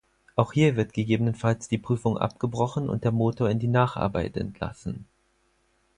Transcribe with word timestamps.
Auch 0.35 0.53
hier 0.53 0.77
wird 0.77 0.93
gegebenenfalls 0.93 1.67
die 1.67 1.77
Prüfung 1.77 2.17
abgebrochen 2.17 2.89
und 2.89 3.03
der 3.03 3.11
Motor 3.11 3.51
in 3.51 3.59
die 3.59 3.67
Nacharbeit 3.67 4.35
entlassen. 4.35 5.05